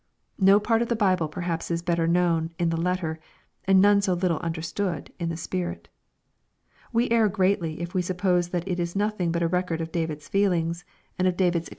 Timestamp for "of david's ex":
11.19-11.65